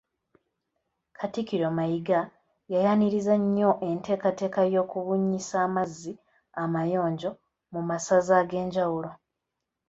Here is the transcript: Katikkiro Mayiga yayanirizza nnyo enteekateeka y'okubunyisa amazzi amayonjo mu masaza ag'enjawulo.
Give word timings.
Katikkiro 1.17 1.67
Mayiga 1.77 2.19
yayanirizza 2.73 3.35
nnyo 3.41 3.71
enteekateeka 3.89 4.61
y'okubunyisa 4.73 5.55
amazzi 5.67 6.13
amayonjo 6.63 7.31
mu 7.73 7.81
masaza 7.89 8.33
ag'enjawulo. 8.41 9.09